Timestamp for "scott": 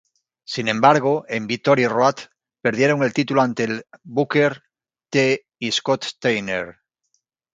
5.71-6.05